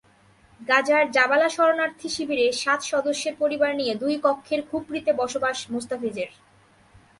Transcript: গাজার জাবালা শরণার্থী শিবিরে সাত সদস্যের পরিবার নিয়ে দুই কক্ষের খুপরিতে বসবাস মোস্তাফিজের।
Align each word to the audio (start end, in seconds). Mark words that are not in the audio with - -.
গাজার 0.61 1.05
জাবালা 1.11 1.49
শরণার্থী 1.49 2.07
শিবিরে 2.09 2.45
সাত 2.53 2.79
সদস্যের 2.83 3.35
পরিবার 3.39 3.71
নিয়ে 3.75 3.93
দুই 3.95 4.15
কক্ষের 4.23 4.61
খুপরিতে 4.69 5.11
বসবাস 5.13 5.57
মোস্তাফিজের। 5.71 6.29